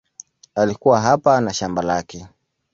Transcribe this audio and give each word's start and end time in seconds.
Alikuwa 0.55 1.01
hapa 1.01 1.41
na 1.41 1.53
shamba 1.53 1.81
lake. 1.81 2.27